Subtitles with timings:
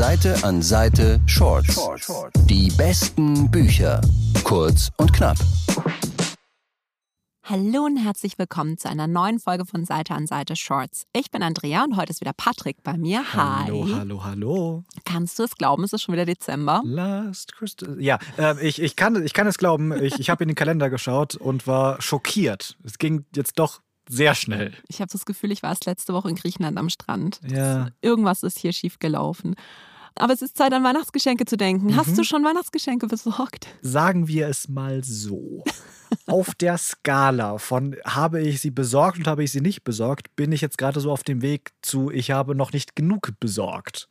[0.00, 1.78] Seite an Seite Shorts.
[2.46, 4.00] Die besten Bücher.
[4.44, 5.36] Kurz und knapp.
[7.44, 11.04] Hallo und herzlich willkommen zu einer neuen Folge von Seite an Seite Shorts.
[11.12, 13.34] Ich bin Andrea und heute ist wieder Patrick bei mir.
[13.34, 13.66] Hi.
[13.66, 14.84] Hallo, hallo, hallo.
[15.04, 16.80] Kannst du es glauben, es ist schon wieder Dezember?
[16.82, 17.96] Last Christmas.
[17.98, 19.92] Ja, äh, ich, ich, kann, ich kann es glauben.
[20.02, 22.78] Ich, ich habe in den Kalender geschaut und war schockiert.
[22.84, 24.72] Es ging jetzt doch sehr schnell.
[24.88, 27.40] Ich habe das Gefühl, ich war erst letzte Woche in Griechenland am Strand.
[27.48, 27.88] Ja.
[28.02, 29.54] Irgendwas ist hier schief gelaufen.
[30.16, 31.94] Aber es ist Zeit, an Weihnachtsgeschenke zu denken.
[31.96, 32.16] Hast Mhm.
[32.16, 33.68] du schon Weihnachtsgeschenke besorgt?
[33.82, 35.64] Sagen wir es mal so.
[36.26, 40.50] Auf der Skala von habe ich sie besorgt und habe ich sie nicht besorgt, bin
[40.50, 44.08] ich jetzt gerade so auf dem Weg zu ich habe noch nicht genug besorgt.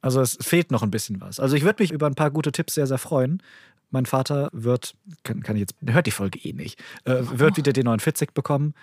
[0.00, 1.40] Also es fehlt noch ein bisschen was.
[1.40, 3.42] Also ich würde mich über ein paar gute Tipps sehr, sehr freuen.
[3.90, 7.72] Mein Vater wird, kann, kann ich jetzt, hört die Folge eh nicht, äh, wird wieder
[7.72, 8.74] den 49 bekommen,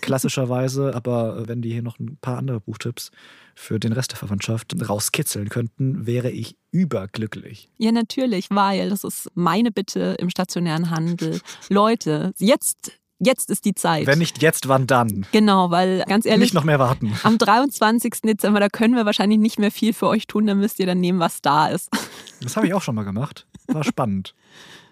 [0.00, 0.94] klassischerweise.
[0.94, 3.10] Aber wenn die hier noch ein paar andere Buchtipps
[3.54, 7.68] für den Rest der Verwandtschaft rauskitzeln könnten, wäre ich überglücklich.
[7.78, 11.40] Ja, natürlich, weil das ist meine Bitte im stationären Handel.
[11.68, 14.06] Leute, jetzt, jetzt ist die Zeit.
[14.06, 15.26] Wenn nicht jetzt, wann dann?
[15.32, 17.12] Genau, weil ganz ehrlich, Nicht noch mehr warten.
[17.22, 18.22] am 23.
[18.22, 20.98] Dezember, da können wir wahrscheinlich nicht mehr viel für euch tun, dann müsst ihr dann
[21.00, 21.90] nehmen, was da ist.
[22.42, 23.46] Das habe ich auch schon mal gemacht.
[23.66, 24.34] War spannend.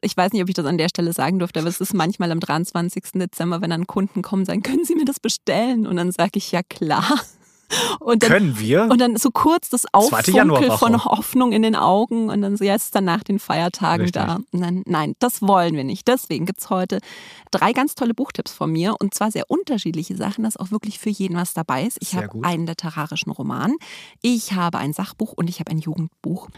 [0.03, 2.31] Ich weiß nicht, ob ich das an der Stelle sagen durfte, aber es ist manchmal
[2.31, 3.05] am 23.
[3.15, 5.87] Dezember, wenn dann Kunden kommen, sagen, können Sie mir das bestellen?
[5.87, 7.19] Und dann sage ich, ja klar.
[8.01, 8.85] Und dann, Können wir?
[8.91, 10.79] und dann so kurz das Auffunkel Januarwoche.
[10.79, 14.23] von Hoffnung in den Augen und dann so, ist dann nach den Feiertagen Richtig.
[14.23, 14.39] da.
[14.53, 16.09] Dann, nein, das wollen wir nicht.
[16.09, 17.01] Deswegen gibt es heute
[17.51, 21.11] drei ganz tolle Buchtipps von mir und zwar sehr unterschiedliche Sachen, dass auch wirklich für
[21.11, 21.99] jeden was dabei ist.
[22.01, 23.75] Ich habe einen literarischen Roman,
[24.23, 26.49] ich habe ein Sachbuch und ich habe ein Jugendbuch.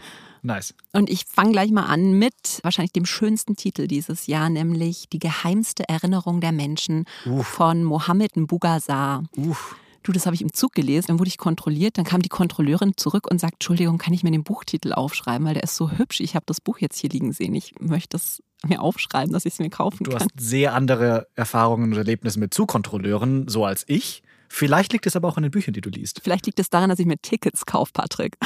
[0.43, 0.73] Nice.
[0.93, 5.19] Und ich fange gleich mal an mit wahrscheinlich dem schönsten Titel dieses Jahr, nämlich Die
[5.19, 7.45] geheimste Erinnerung der Menschen Uff.
[7.45, 9.23] von Mohammed Mbugazar.
[9.37, 9.75] Uff.
[10.03, 12.93] Du, das habe ich im Zug gelesen, dann wurde ich kontrolliert, dann kam die Kontrolleurin
[12.97, 16.21] zurück und sagt, Entschuldigung, kann ich mir den Buchtitel aufschreiben, weil der ist so hübsch.
[16.21, 17.53] Ich habe das Buch jetzt hier liegen sehen.
[17.53, 20.21] Ich möchte es mir aufschreiben, dass ich es mir kaufen Du kann.
[20.21, 24.23] hast sehr andere Erfahrungen und Erlebnisse mit Zukontrolleuren, so als ich.
[24.49, 26.19] Vielleicht liegt es aber auch an den Büchern, die du liest.
[26.23, 28.37] Vielleicht liegt es daran, dass ich mir Tickets kaufe, Patrick.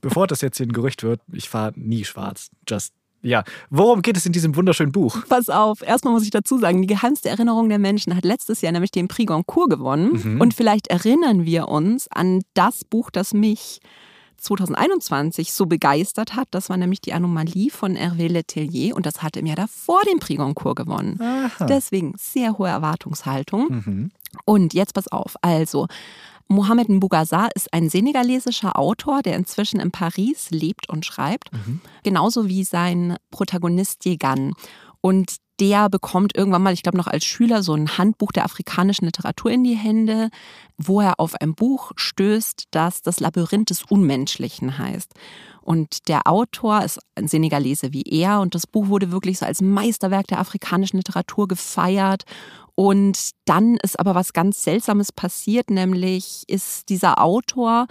[0.00, 2.50] Bevor das jetzt hier ein Gerücht wird, ich fahre nie schwarz.
[2.68, 2.92] Just.
[3.24, 3.42] Ja.
[3.70, 5.18] Worum geht es in diesem wunderschönen Buch?
[5.28, 8.72] Pass auf, erstmal muss ich dazu sagen, die geheimste Erinnerung der Menschen hat letztes Jahr
[8.72, 10.20] nämlich den Prix Goncourt gewonnen.
[10.22, 10.40] Mhm.
[10.40, 13.80] Und vielleicht erinnern wir uns an das Buch, das mich
[14.36, 16.48] 2021 so begeistert hat.
[16.50, 20.18] Das war nämlich die Anomalie von Hervé Letellier und das hatte im Jahr davor den
[20.18, 21.18] Prix Goncourt gewonnen.
[21.20, 21.66] Aha.
[21.66, 23.68] Deswegen sehr hohe Erwartungshaltung.
[23.70, 24.10] Mhm.
[24.44, 25.86] Und jetzt pass auf, also
[26.48, 31.50] Mohamed Mbugazar ist ein senegalesischer Autor, der inzwischen in Paris lebt und schreibt,
[32.02, 34.52] genauso wie sein Protagonist Yegan.
[35.04, 39.04] Und der bekommt irgendwann mal, ich glaube noch als Schüler, so ein Handbuch der afrikanischen
[39.04, 40.30] Literatur in die Hände,
[40.78, 45.12] wo er auf ein Buch stößt, das das Labyrinth des Unmenschlichen heißt.
[45.60, 49.60] Und der Autor ist ein Senegalese wie er und das Buch wurde wirklich so als
[49.60, 52.22] Meisterwerk der afrikanischen Literatur gefeiert.
[52.74, 57.88] Und dann ist aber was ganz Seltsames passiert, nämlich ist dieser Autor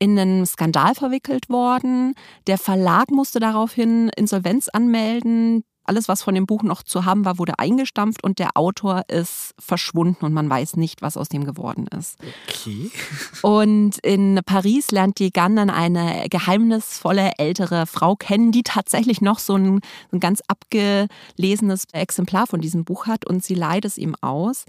[0.00, 2.14] in einen Skandal verwickelt worden.
[2.48, 5.62] Der Verlag musste daraufhin Insolvenz anmelden.
[5.86, 9.54] Alles, was von dem Buch noch zu haben war, wurde eingestampft und der Autor ist
[9.58, 12.18] verschwunden und man weiß nicht, was aus dem geworden ist.
[12.48, 12.90] Okay.
[13.42, 19.54] Und in Paris lernt Yegan dann eine geheimnisvolle ältere Frau kennen, die tatsächlich noch so
[19.54, 19.80] ein,
[20.12, 24.64] ein ganz abgelesenes Exemplar von diesem Buch hat und sie leiht es ihm aus.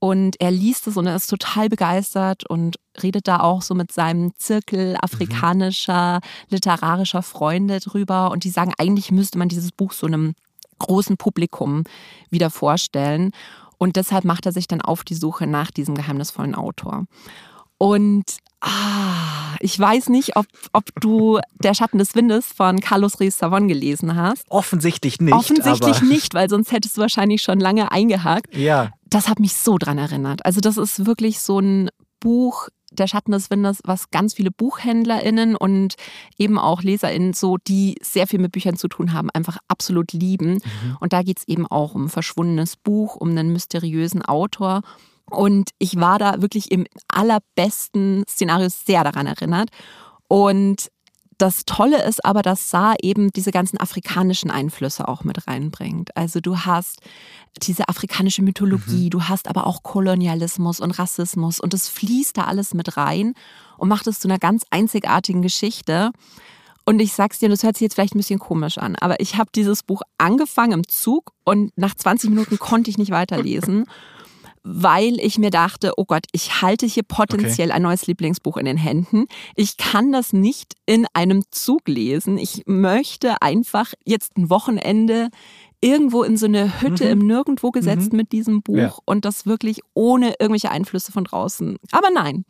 [0.00, 3.90] Und er liest es und er ist total begeistert und redet da auch so mit
[3.90, 8.30] seinem Zirkel afrikanischer, literarischer Freunde drüber.
[8.30, 10.34] Und die sagen, eigentlich müsste man dieses Buch so einem
[10.78, 11.84] großen Publikum
[12.30, 13.32] wieder vorstellen.
[13.78, 17.04] Und deshalb macht er sich dann auf die Suche nach diesem geheimnisvollen Autor.
[17.78, 18.24] Und
[18.60, 23.68] ah, ich weiß nicht, ob, ob du Der Schatten des Windes von Carlos Ruiz Savon
[23.68, 24.44] gelesen hast.
[24.48, 25.34] Offensichtlich nicht.
[25.34, 28.54] Offensichtlich nicht, weil sonst hättest du wahrscheinlich schon lange eingehakt.
[28.56, 28.90] Ja.
[29.06, 30.44] Das hat mich so dran erinnert.
[30.44, 31.90] Also das ist wirklich so ein
[32.20, 32.68] Buch,
[32.98, 35.94] Der Schatten des Windes, was ganz viele BuchhändlerInnen und
[36.38, 40.60] eben auch LeserInnen, so, die sehr viel mit Büchern zu tun haben, einfach absolut lieben.
[41.00, 44.82] Und da geht es eben auch um ein verschwundenes Buch, um einen mysteriösen Autor.
[45.30, 49.70] Und ich war da wirklich im allerbesten Szenario sehr daran erinnert.
[50.28, 50.90] Und
[51.38, 56.16] das Tolle ist aber, dass Saar eben diese ganzen afrikanischen Einflüsse auch mit reinbringt.
[56.16, 57.00] Also du hast
[57.62, 62.74] diese afrikanische Mythologie, du hast aber auch Kolonialismus und Rassismus und es fließt da alles
[62.74, 63.34] mit rein
[63.76, 66.10] und macht es zu einer ganz einzigartigen Geschichte.
[66.84, 69.36] Und ich sag's dir, das hört sich jetzt vielleicht ein bisschen komisch an, aber ich
[69.36, 73.84] habe dieses Buch angefangen im Zug und nach 20 Minuten konnte ich nicht weiterlesen,
[74.62, 77.76] weil ich mir dachte, oh Gott, ich halte hier potenziell okay.
[77.76, 79.26] ein neues Lieblingsbuch in den Händen.
[79.56, 82.38] Ich kann das nicht in einem Zug lesen.
[82.38, 85.28] Ich möchte einfach jetzt ein Wochenende
[85.80, 87.10] irgendwo in so eine Hütte mhm.
[87.10, 88.16] im Nirgendwo gesetzt mhm.
[88.16, 88.94] mit diesem Buch ja.
[89.04, 91.76] und das wirklich ohne irgendwelche Einflüsse von draußen.
[91.92, 92.44] Aber nein,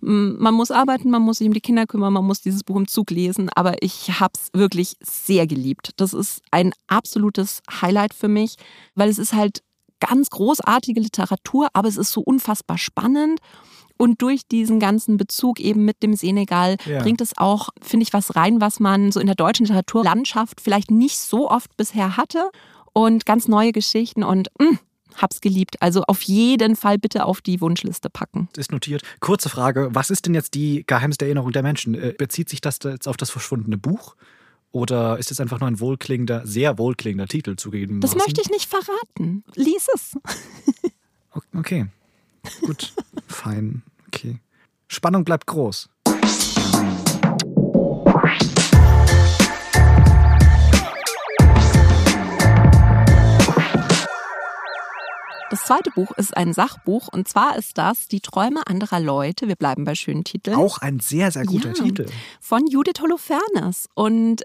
[0.00, 2.88] man muss arbeiten, man muss sich um die Kinder kümmern, man muss dieses Buch im
[2.88, 5.90] Zug lesen, aber ich habe es wirklich sehr geliebt.
[5.96, 8.56] Das ist ein absolutes Highlight für mich,
[8.94, 9.62] weil es ist halt
[10.00, 13.40] ganz großartige Literatur, aber es ist so unfassbar spannend.
[13.96, 17.02] Und durch diesen ganzen Bezug eben mit dem Senegal ja.
[17.02, 20.90] bringt es auch, finde ich, was rein, was man so in der deutschen Literaturlandschaft vielleicht
[20.90, 22.50] nicht so oft bisher hatte.
[22.94, 24.78] Und ganz neue Geschichten und mh, mm,
[25.16, 25.80] hab's geliebt.
[25.80, 28.48] Also auf jeden Fall bitte auf die Wunschliste packen.
[28.56, 29.02] Ist notiert.
[29.20, 31.94] Kurze Frage: Was ist denn jetzt die geheimste Erinnerung der Menschen?
[31.94, 34.16] Äh, bezieht sich das jetzt auf das verschwundene Buch?
[34.72, 38.00] Oder ist es einfach nur ein wohlklingender, sehr wohlklingender Titel zugegeben?
[38.00, 39.44] Das möchte ich nicht verraten.
[39.56, 40.16] Lies es.
[41.56, 41.86] okay.
[42.60, 42.94] Gut.
[43.26, 43.82] Fein.
[44.08, 44.38] Okay.
[44.86, 45.88] Spannung bleibt groß.
[55.70, 59.46] Zweite Buch ist ein Sachbuch und zwar ist das Die Träume anderer Leute.
[59.46, 60.56] Wir bleiben bei schönen Titeln.
[60.56, 62.06] Auch ein sehr, sehr guter ja, Titel.
[62.40, 63.88] Von Judith Holofernes.
[63.94, 64.42] Und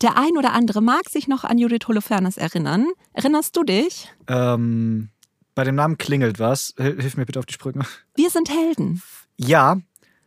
[0.00, 2.86] der ein oder andere mag sich noch an Judith Holofernes erinnern.
[3.12, 4.08] Erinnerst du dich?
[4.28, 5.10] Ähm,
[5.54, 6.72] bei dem Namen klingelt was.
[6.78, 7.84] Hilf mir bitte auf die Sprünge.
[8.14, 9.02] Wir sind Helden.
[9.36, 9.76] Ja,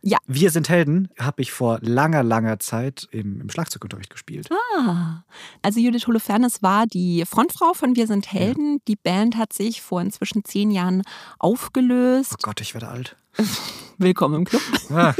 [0.06, 0.18] ja.
[0.28, 4.48] Wir sind Helden habe ich vor langer, langer Zeit im, im, Schlagzeugunterricht gespielt.
[4.78, 5.24] Ah,
[5.62, 8.74] also Judith Holofernes war die Frontfrau von Wir sind Helden.
[8.74, 8.80] Ja.
[8.86, 11.02] Die Band hat sich vor inzwischen zehn Jahren
[11.40, 12.34] aufgelöst.
[12.34, 13.16] Oh Gott, ich werde alt.
[13.98, 14.62] Willkommen im Club.
[14.90, 15.12] Ja.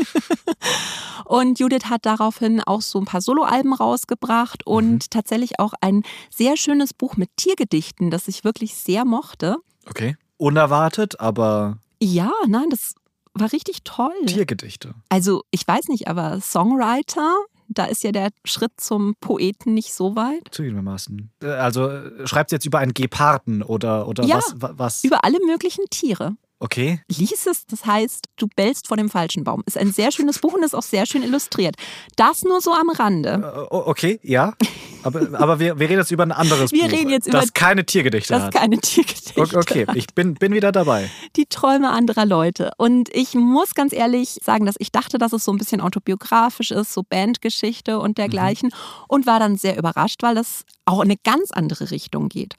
[1.24, 5.10] Und Judith hat daraufhin auch so ein paar Soloalben rausgebracht und mhm.
[5.10, 9.56] tatsächlich auch ein sehr schönes Buch mit Tiergedichten, das ich wirklich sehr mochte.
[9.88, 10.16] Okay.
[10.36, 11.78] Unerwartet, aber.
[12.00, 12.94] Ja, nein, das
[13.38, 14.14] war richtig toll.
[14.26, 14.94] Tiergedichte.
[15.08, 17.36] Also, ich weiß nicht, aber Songwriter,
[17.68, 20.42] da ist ja der Schritt zum Poeten nicht so weit.
[20.50, 21.30] Zugegebenermaßen.
[21.42, 21.90] Äh, also
[22.24, 25.04] schreibt sie jetzt über einen Geparden oder, oder ja, was, was?
[25.04, 26.36] Über alle möglichen Tiere.
[26.58, 27.00] Okay.
[27.08, 29.62] Lies es, das heißt, du bellst vor dem falschen Baum.
[29.66, 31.76] Ist ein sehr schönes Buch und ist auch sehr schön illustriert.
[32.16, 33.66] Das nur so am Rande.
[33.70, 34.54] Äh, okay, ja.
[35.02, 36.90] Aber, aber wir, wir reden jetzt über ein anderes wir Buch.
[36.90, 37.40] Wir reden jetzt über.
[37.40, 38.54] Das keine Tiergedichte das hat.
[38.54, 39.86] Das keine Tiergedichte Okay, okay.
[39.94, 41.10] ich bin, bin wieder dabei.
[41.36, 42.70] Die Träume anderer Leute.
[42.78, 46.70] Und ich muss ganz ehrlich sagen, dass ich dachte, dass es so ein bisschen autobiografisch
[46.70, 48.70] ist, so Bandgeschichte und dergleichen.
[48.70, 49.04] Mhm.
[49.08, 52.54] Und war dann sehr überrascht, weil das auch in eine ganz andere Richtung geht.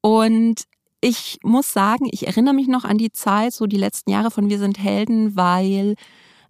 [0.00, 0.62] Und
[1.00, 4.48] ich muss sagen, ich erinnere mich noch an die Zeit, so die letzten Jahre von
[4.48, 5.94] Wir sind Helden, weil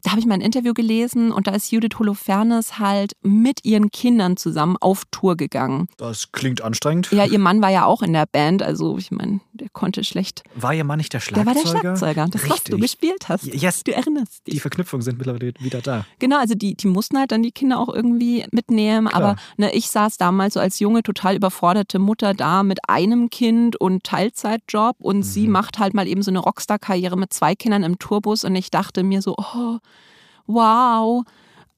[0.03, 3.91] da habe ich mal ein Interview gelesen und da ist Judith Holofernes halt mit ihren
[3.91, 5.89] Kindern zusammen auf Tour gegangen.
[5.97, 7.11] Das klingt anstrengend.
[7.11, 10.43] Ja, ihr Mann war ja auch in der Band, also ich meine, der konnte schlecht.
[10.55, 11.55] War ihr Mann nicht der Schlagzeuger?
[11.55, 12.59] Der war der Schlagzeuger, das Richtig.
[12.59, 13.45] was du gespielt hast.
[13.45, 13.85] Yes.
[13.85, 14.55] Du erinnerst dich.
[14.55, 16.07] Die Verknüpfungen sind mittlerweile wieder da.
[16.19, 19.23] Genau, also die, die mussten halt dann die Kinder auch irgendwie mitnehmen, Klar.
[19.23, 23.77] aber ne, ich saß damals so als junge, total überforderte Mutter da mit einem Kind
[23.77, 25.23] und Teilzeitjob und mhm.
[25.23, 28.71] sie macht halt mal eben so eine Rockstar-Karriere mit zwei Kindern im Tourbus und ich
[28.71, 29.79] dachte mir so, oh,
[30.47, 31.25] wow.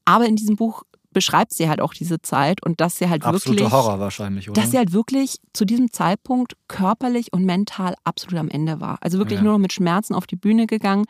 [0.05, 3.65] Aber in diesem Buch beschreibt sie halt auch diese Zeit und dass sie halt Absolute
[3.65, 3.73] wirklich.
[3.73, 4.61] Horror wahrscheinlich, oder?
[4.61, 8.99] Dass sie halt wirklich zu diesem Zeitpunkt körperlich und mental absolut am Ende war.
[9.01, 9.45] Also wirklich ja.
[9.45, 11.05] nur noch mit Schmerzen auf die Bühne gegangen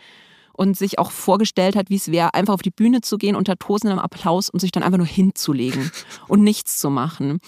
[0.53, 3.57] und sich auch vorgestellt hat, wie es wäre, einfach auf die Bühne zu gehen unter
[3.57, 5.91] tosendem Applaus und sich dann einfach nur hinzulegen
[6.29, 7.41] und nichts zu machen.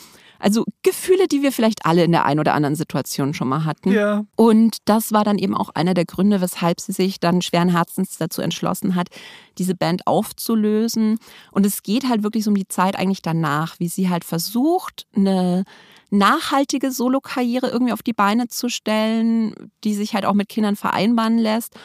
[0.43, 3.93] Also Gefühle, die wir vielleicht alle in der einen oder anderen Situation schon mal hatten.
[3.93, 4.25] Ja.
[4.35, 8.19] Und das war dann eben auch einer der Gründe, weshalb sie sich dann schweren Herzens
[8.19, 9.07] dazu entschlossen hat,
[9.59, 11.21] diese Band aufzulösen.
[11.53, 15.07] Und es geht halt wirklich so um die Zeit eigentlich danach, wie sie halt versucht,
[15.15, 15.63] eine
[16.11, 21.39] nachhaltige Solokarriere irgendwie auf die Beine zu stellen, die sich halt auch mit Kindern vereinbaren
[21.39, 21.79] lässt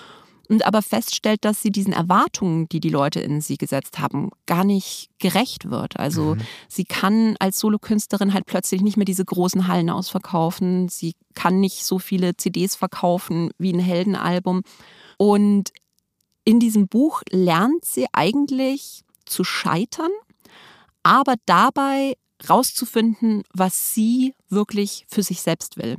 [0.49, 4.63] und aber feststellt, dass sie diesen Erwartungen, die die Leute in sie gesetzt haben, gar
[4.63, 5.99] nicht gerecht wird.
[5.99, 6.41] Also mhm.
[6.67, 10.89] sie kann als Solokünstlerin halt plötzlich nicht mehr diese großen Hallen ausverkaufen.
[10.89, 14.63] Sie kann nicht so viele CDs verkaufen wie ein Heldenalbum.
[15.17, 15.71] Und
[16.45, 20.11] in diesem Buch lernt sie eigentlich zu scheitern,
[21.03, 22.15] aber dabei
[22.49, 25.97] rauszufinden, was sie wirklich für sich selbst will.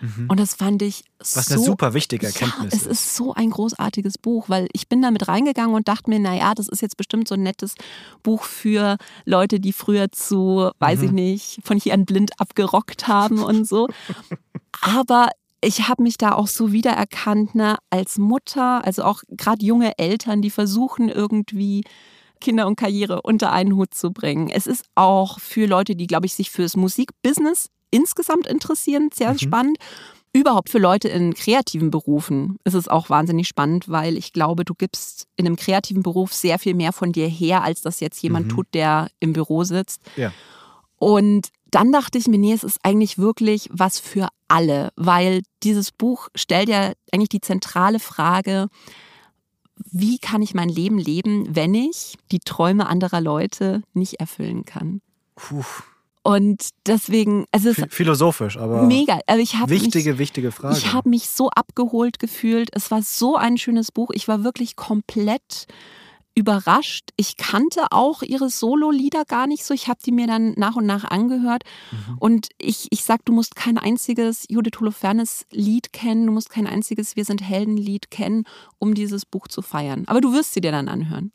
[0.00, 0.26] Mhm.
[0.28, 1.38] Und das fand ich so.
[1.38, 3.16] Was eine super wichtige Erkenntnis ja, es ist.
[3.16, 6.82] so ein großartiges Buch, weil ich bin damit reingegangen und dachte mir, naja, das ist
[6.82, 7.74] jetzt bestimmt so ein nettes
[8.22, 11.04] Buch für Leute, die früher zu, weiß mhm.
[11.04, 13.88] ich nicht, von hier an blind abgerockt haben und so.
[14.80, 15.30] Aber
[15.62, 20.42] ich habe mich da auch so wiedererkannt, ne, als Mutter, also auch gerade junge Eltern,
[20.42, 21.84] die versuchen irgendwie
[22.40, 24.50] Kinder und Karriere unter einen Hut zu bringen.
[24.50, 29.38] Es ist auch für Leute, die, glaube ich, sich fürs Musikbusiness insgesamt interessieren, sehr mhm.
[29.38, 29.78] spannend.
[30.32, 34.74] überhaupt für Leute in kreativen Berufen ist es auch wahnsinnig spannend, weil ich glaube, du
[34.74, 38.46] gibst in einem kreativen Beruf sehr viel mehr von dir her, als das jetzt jemand
[38.46, 38.50] mhm.
[38.50, 40.00] tut, der im Büro sitzt.
[40.16, 40.32] Ja.
[40.96, 45.90] Und dann dachte ich mir, nee, es ist eigentlich wirklich was für alle, weil dieses
[45.90, 48.68] Buch stellt ja eigentlich die zentrale Frage,
[49.90, 55.00] wie kann ich mein Leben leben, wenn ich die Träume anderer Leute nicht erfüllen kann?
[55.34, 55.64] Puh.
[56.22, 59.18] Und deswegen, also es philosophisch, aber mega.
[59.26, 60.78] Also ich wichtige, mich, wichtige Frage.
[60.78, 62.70] Ich habe mich so abgeholt gefühlt.
[62.72, 64.10] Es war so ein schönes Buch.
[64.14, 65.66] Ich war wirklich komplett
[66.34, 67.10] überrascht.
[67.16, 69.74] Ich kannte auch ihre Solo-Lieder gar nicht so.
[69.74, 71.64] Ich habe die mir dann nach und nach angehört.
[71.90, 72.18] Mhm.
[72.18, 77.16] Und ich, ich sag, du musst kein einziges Judith Holofernes-Lied kennen, du musst kein einziges
[77.16, 78.44] Wir sind Helden-Lied kennen,
[78.78, 80.04] um dieses Buch zu feiern.
[80.06, 81.32] Aber du wirst sie dir dann anhören.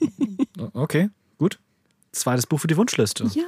[0.74, 1.58] okay, gut.
[2.12, 3.28] Zweites Buch für die Wunschliste.
[3.34, 3.44] Ja.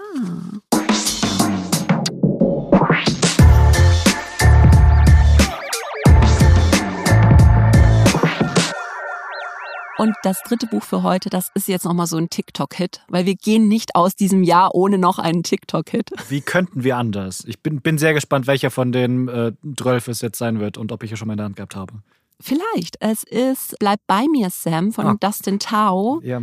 [10.01, 13.35] Und das dritte Buch für heute, das ist jetzt nochmal so ein TikTok-Hit, weil wir
[13.35, 16.13] gehen nicht aus diesem Jahr ohne noch einen TikTok-Hit.
[16.31, 17.45] Wie könnten wir anders?
[17.47, 20.91] Ich bin, bin sehr gespannt, welcher von den äh, 12 es jetzt sein wird und
[20.91, 21.93] ob ich ja schon mal in der Hand gehabt habe.
[22.41, 22.97] Vielleicht.
[23.01, 25.17] Es ist Bleib bei mir, Sam von ah.
[25.21, 26.23] Dustin Tao.
[26.25, 26.41] Ja.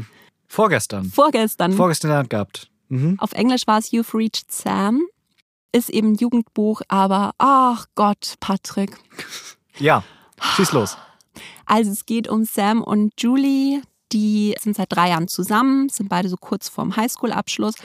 [0.47, 1.05] Vorgestern.
[1.05, 1.73] Vorgestern.
[1.73, 2.69] Vorgestern in der Hand gehabt.
[2.89, 3.15] Mhm.
[3.19, 5.01] Auf Englisch war es You've Reached Sam.
[5.71, 8.99] Ist eben ein Jugendbuch, aber ach Gott, Patrick.
[9.79, 10.03] Ja,
[10.55, 10.95] schieß los.
[11.65, 16.29] Also es geht um Sam und Julie, die sind seit drei Jahren zusammen, sind beide
[16.29, 17.75] so kurz vorm Highschool-Abschluss,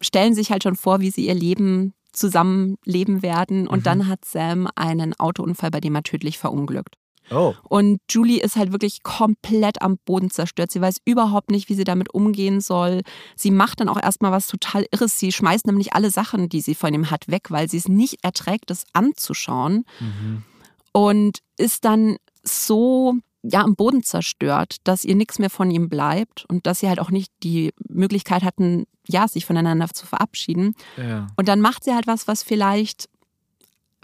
[0.00, 3.66] stellen sich halt schon vor, wie sie ihr Leben zusammenleben werden.
[3.66, 3.84] Und mhm.
[3.84, 6.96] dann hat Sam einen Autounfall, bei dem er tödlich verunglückt.
[7.30, 7.54] Oh.
[7.62, 10.70] Und Julie ist halt wirklich komplett am Boden zerstört.
[10.70, 13.00] Sie weiß überhaupt nicht, wie sie damit umgehen soll.
[13.34, 15.18] Sie macht dann auch erstmal was total Irres.
[15.18, 18.22] Sie schmeißt nämlich alle Sachen, die sie von ihm hat, weg, weil sie es nicht
[18.22, 19.84] erträgt, das anzuschauen.
[20.00, 20.42] Mhm.
[20.92, 26.46] Und ist dann so ja, am Boden zerstört, dass ihr nichts mehr von ihm bleibt
[26.48, 30.74] und dass sie halt auch nicht die Möglichkeit hatten, ja, sich voneinander zu verabschieden.
[30.96, 31.26] Ja.
[31.36, 33.08] Und dann macht sie halt was, was vielleicht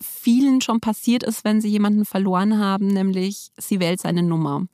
[0.00, 4.66] vielen schon passiert ist, wenn sie jemanden verloren haben, nämlich sie wählt seine Nummer.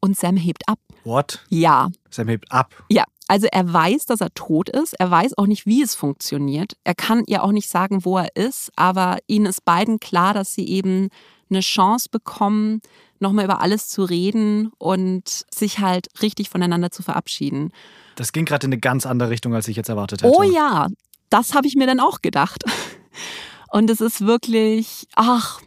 [0.00, 0.78] Und Sam hebt ab.
[1.04, 1.44] What?
[1.48, 1.88] Ja.
[2.10, 2.84] Sam hebt ab.
[2.88, 4.94] Ja, also er weiß, dass er tot ist.
[4.94, 6.76] Er weiß auch nicht, wie es funktioniert.
[6.84, 8.70] Er kann ihr auch nicht sagen, wo er ist.
[8.76, 11.08] Aber ihnen ist beiden klar, dass sie eben
[11.52, 12.80] eine Chance bekommen,
[13.20, 17.72] nochmal über alles zu reden und sich halt richtig voneinander zu verabschieden.
[18.16, 20.34] Das ging gerade in eine ganz andere Richtung, als ich jetzt erwartet hätte.
[20.36, 20.88] Oh ja,
[21.30, 22.64] das habe ich mir dann auch gedacht.
[23.70, 25.60] Und es ist wirklich, ach,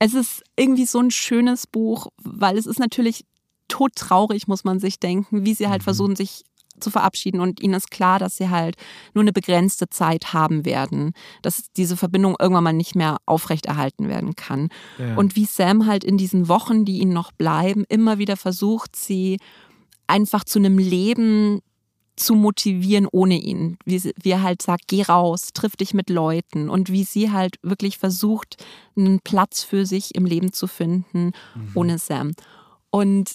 [0.00, 3.24] es ist irgendwie so ein schönes Buch, weil es ist natürlich
[3.68, 5.84] todtraurig, muss man sich denken, wie sie halt mhm.
[5.84, 6.44] versuchen, sich
[6.80, 8.76] zu verabschieden und ihnen ist klar, dass sie halt
[9.14, 14.36] nur eine begrenzte Zeit haben werden, dass diese Verbindung irgendwann mal nicht mehr aufrechterhalten werden
[14.36, 14.68] kann.
[14.98, 15.16] Ja.
[15.16, 19.38] Und wie Sam halt in diesen Wochen, die ihnen noch bleiben, immer wieder versucht, sie
[20.06, 21.60] einfach zu einem Leben
[22.16, 23.78] zu motivieren ohne ihn.
[23.84, 27.58] Wie, wie er halt sagt, geh raus, triff dich mit Leuten und wie sie halt
[27.62, 28.64] wirklich versucht,
[28.96, 31.70] einen Platz für sich im Leben zu finden mhm.
[31.74, 32.32] ohne Sam.
[32.90, 33.34] Und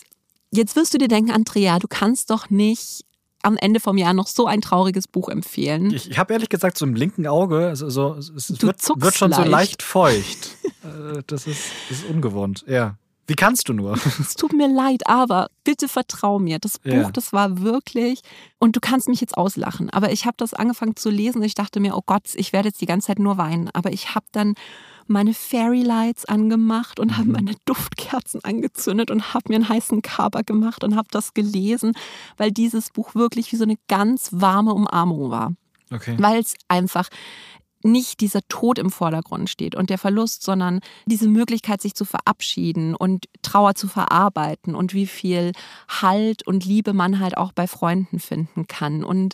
[0.51, 3.05] jetzt wirst du dir denken, Andrea, du kannst doch nicht
[3.43, 5.91] am Ende vom Jahr noch so ein trauriges Buch empfehlen.
[5.93, 9.31] Ich, ich habe ehrlich gesagt so im linken Auge, also so, es wird, wird, schon
[9.31, 9.43] leicht.
[9.43, 10.57] so leicht feucht.
[10.83, 12.95] Äh, das, ist, das ist ungewohnt, ja.
[13.27, 13.93] Wie kannst du nur?
[14.19, 16.59] Es tut mir leid, aber bitte vertrau mir.
[16.59, 17.11] Das Buch, ja.
[17.11, 18.21] das war wirklich.
[18.59, 21.53] Und du kannst mich jetzt auslachen, aber ich habe das angefangen zu lesen und ich
[21.53, 23.69] dachte mir, oh Gott, ich werde jetzt die ganze Zeit nur weinen.
[23.73, 24.55] Aber ich habe dann
[25.11, 27.33] meine Fairy Lights angemacht und habe mhm.
[27.33, 31.93] meine Duftkerzen angezündet und habe mir einen heißen Kaba gemacht und habe das gelesen,
[32.37, 35.53] weil dieses Buch wirklich wie so eine ganz warme Umarmung war.
[35.91, 36.15] Okay.
[36.17, 37.09] Weil es einfach
[37.83, 42.95] nicht dieser Tod im Vordergrund steht und der Verlust, sondern diese Möglichkeit, sich zu verabschieden
[42.95, 45.51] und Trauer zu verarbeiten und wie viel
[45.87, 49.03] Halt und Liebe man halt auch bei Freunden finden kann.
[49.03, 49.33] Und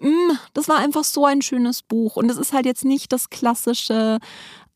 [0.00, 2.16] mm, das war einfach so ein schönes Buch.
[2.16, 4.18] Und es ist halt jetzt nicht das klassische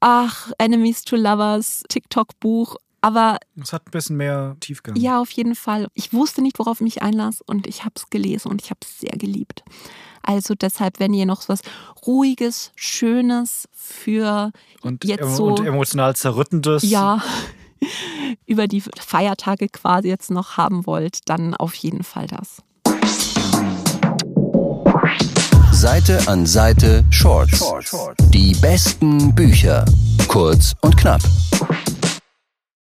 [0.03, 2.77] ach, Enemies to Lovers TikTok-Buch.
[3.01, 3.39] Aber.
[3.61, 4.97] Es hat ein bisschen mehr Tiefgang.
[4.97, 5.89] Ja, auf jeden Fall.
[5.95, 8.81] Ich wusste nicht, worauf ich mich einlass und ich habe es gelesen und ich habe
[8.83, 9.65] es sehr geliebt.
[10.23, 11.63] Also deshalb, wenn ihr noch was
[12.07, 15.47] Ruhiges, Schönes für und, jetzt so.
[15.47, 16.83] Und emotional Zerrüttendes.
[16.85, 17.23] Ja.
[18.47, 22.63] über die Feiertage quasi jetzt noch haben wollt, dann auf jeden Fall das.
[25.83, 27.61] Seite an Seite Shorts.
[28.33, 29.85] Die besten Bücher.
[30.29, 31.21] Kurz und knapp.